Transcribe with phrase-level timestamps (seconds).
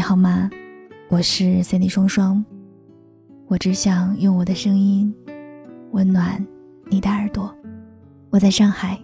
[0.00, 0.48] 你好吗？
[1.10, 2.42] 我是 Cindy 双双，
[3.48, 5.14] 我只想用我的声音
[5.90, 6.42] 温暖
[6.86, 7.54] 你的耳朵。
[8.30, 8.98] 我在上海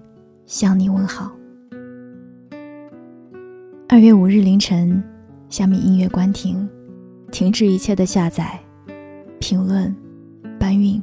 [0.47, 1.31] 向你问好。
[3.91, 5.05] 二月五日凌晨，
[5.51, 6.67] 虾米音乐关停，
[7.31, 8.59] 停止一切的下载、
[9.39, 9.95] 评论、
[10.59, 11.01] 搬运，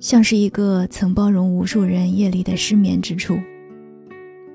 [0.00, 3.38] 像是一个曾包容无数人夜里的失眠之处。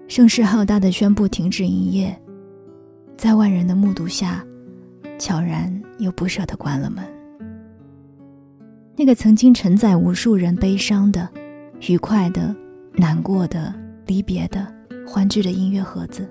[0.09, 2.21] 声势浩大的宣布停止营业。
[3.21, 4.43] 在万人的目睹下，
[5.19, 7.05] 悄然又不舍地关了门。
[8.95, 11.29] 那个曾经承载无数人悲伤的、
[11.87, 12.55] 愉快的、
[12.93, 13.71] 难过的、
[14.07, 14.65] 离别的、
[15.05, 16.27] 欢聚的音乐盒子，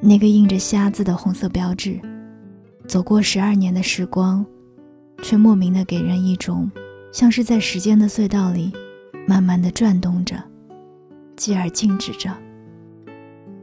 [0.00, 1.98] 那个印着“瞎子”的红色标志，
[2.86, 4.46] 走过十二年的时光，
[5.20, 6.70] 却莫名的给人一种
[7.10, 8.72] 像是在时间的隧道里，
[9.26, 10.40] 慢慢的转动着，
[11.34, 12.32] 继而静止着。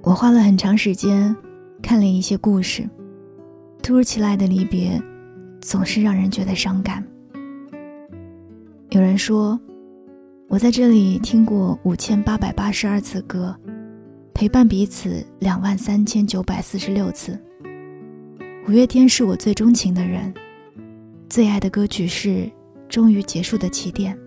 [0.01, 1.33] 我花了很长时间。
[1.85, 2.89] 看了一些故事，
[3.83, 4.99] 突如其来的离别，
[5.61, 7.05] 总是让人觉得伤感。
[8.89, 9.59] 有人说，
[10.47, 13.55] 我在这里听过五千八百八十二次歌，
[14.33, 17.39] 陪伴彼此两万三千九百四十六次。
[18.67, 20.33] 五月天是我最钟情的人，
[21.29, 22.29] 最爱的歌曲是
[22.89, 24.17] 《终于结束的起点》，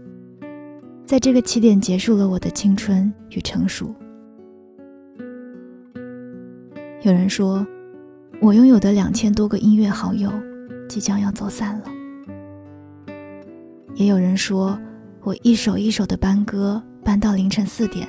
[1.05, 3.92] 在这个起点结束了我的青春与成熟。
[7.02, 7.64] 有人说，
[8.41, 10.32] 我拥有的两千多个音乐好友，
[10.88, 11.84] 即将要走散了。
[13.94, 14.77] 也有人说，
[15.22, 18.08] 我一首一首的搬歌，搬到凌晨四点，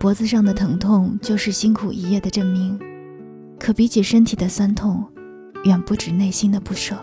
[0.00, 2.76] 脖子上的疼痛就是辛苦一夜的证明。
[3.56, 5.04] 可比起身体的酸痛，
[5.62, 6.96] 远不止内心的不舍。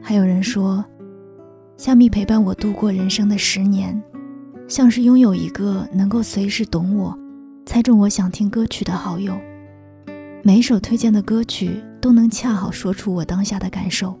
[0.00, 0.82] 还有人说，
[1.76, 4.02] 夏蜜陪伴我度过人生的十年，
[4.66, 7.18] 像是拥有一个能够随时懂我。
[7.64, 9.34] 猜中我想听歌曲的好友，
[10.42, 14.18] 每首推荐的歌曲都能恰好说出我当下的感受。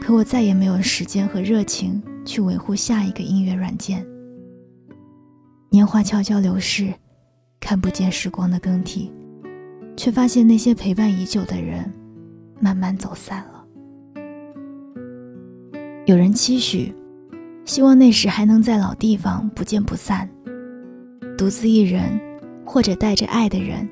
[0.00, 4.06] 可我再也没有时间和热情去维护下一个音乐软件。
[5.70, 6.92] 年华悄悄流逝，
[7.58, 9.10] 看不见时光的更替，
[9.96, 11.90] 却发现那些陪伴已久的人，
[12.60, 13.64] 慢慢走散了。
[16.04, 16.94] 有人期许，
[17.64, 20.28] 希望那时还能在老地方不见不散，
[21.36, 22.20] 独自一人。
[22.66, 23.88] 或者带着爱的人，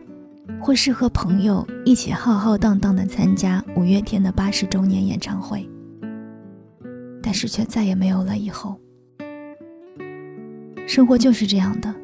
[0.60, 5.66] 或是和朋友一起浩浩荡荡的参加五月天的八十周年演唱会，
[7.22, 8.78] 但是却再也没有了以后。
[10.86, 11.94] 生活就是这样的，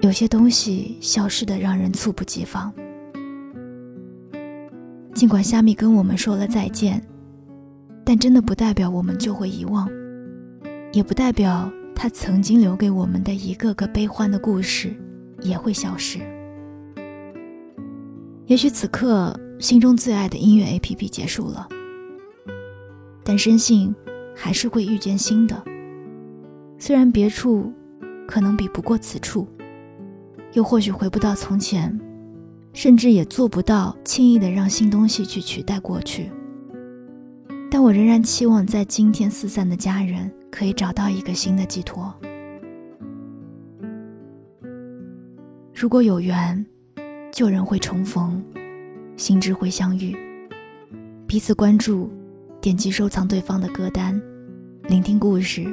[0.00, 2.72] 有些东西消失的让人猝不及防。
[5.14, 7.00] 尽管虾米跟我们说了再见，
[8.04, 9.88] 但真的不代表我们就会遗忘，
[10.92, 14.96] 也不代表他曾经留给我们的一个个悲欢的故事。
[15.42, 16.18] 也会消失。
[18.46, 21.68] 也许此刻心中最爱的音乐 APP 结束了，
[23.22, 23.94] 但深信
[24.34, 25.62] 还是会遇见新的。
[26.78, 27.72] 虽然别处
[28.26, 29.46] 可能比不过此处，
[30.54, 31.96] 又或许回不到从前，
[32.72, 36.30] 甚至也做不到轻易的让新东西去取代过去。
[37.70, 42.12] 但我仍然期望在今天四散的家人可以找到一个新的寄托。
[45.80, 46.62] 如果有缘，
[47.32, 48.44] 旧人会重逢，
[49.16, 50.14] 新知会相遇。
[51.26, 52.10] 彼此关注，
[52.60, 54.20] 点击收藏对方的歌单，
[54.90, 55.64] 聆听故事，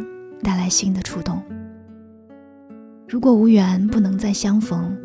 [0.42, 1.44] 带来新的触动。
[3.06, 4.98] 如果无缘不能再相逢，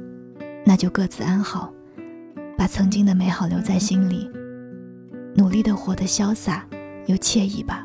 [0.65, 1.75] 那就各自安好，
[2.57, 4.31] 把曾经的美好留在心里，
[5.34, 6.65] 努力的活得潇洒
[7.07, 7.84] 又惬意吧。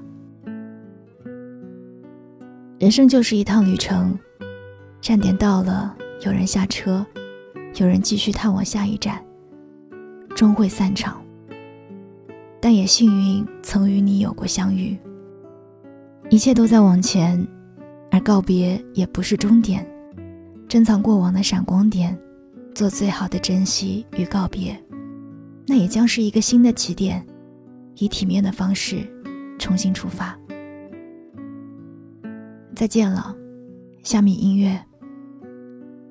[2.78, 4.16] 人生就是一趟旅程，
[5.02, 5.98] 站点到了。
[6.26, 7.06] 有人下车，
[7.76, 9.24] 有人继续探往下一站，
[10.36, 11.22] 终会散场。
[12.60, 14.98] 但也幸运曾与你有过相遇。
[16.30, 17.48] 一切都在往前，
[18.12, 19.88] 而告别也不是终点。
[20.68, 22.18] 珍藏过往的闪光点，
[22.74, 24.78] 做最好的珍惜与告别，
[25.68, 27.26] 那也将是一个新的起点，
[27.96, 29.08] 以体面的方式
[29.60, 30.38] 重新出发。
[32.76, 33.34] 再见了，
[34.04, 34.78] 虾米音乐。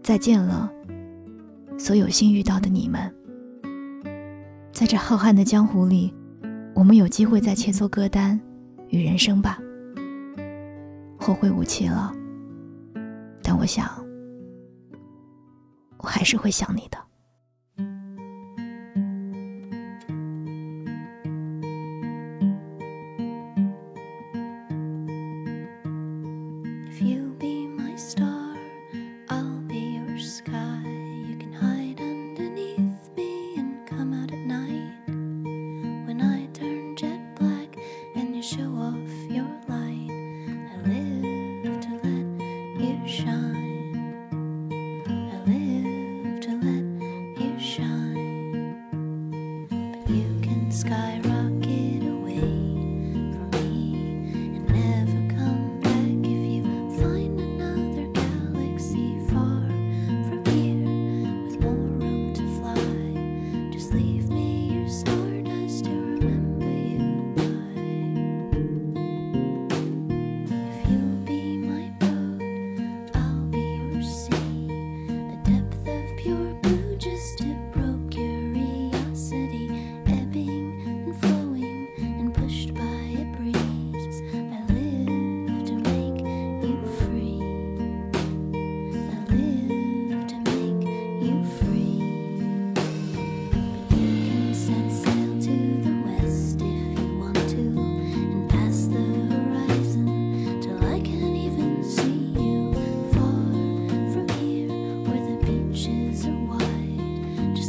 [0.06, 0.72] 再见了，
[1.76, 3.12] 所有新遇到的你们。
[4.72, 6.14] 在这浩瀚的江湖里，
[6.76, 8.40] 我们有机会再切磋歌单
[8.90, 9.58] 与人生吧。
[11.18, 12.14] 后会无期了，
[13.42, 13.84] 但我想，
[15.96, 17.05] 我还是会想你的。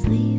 [0.07, 0.36] sleep.